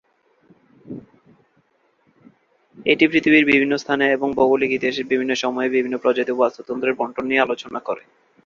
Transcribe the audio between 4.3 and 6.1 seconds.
ভৌগোলিক ইতিহাসের বিভিন্ন সময়ে বিভিন্ন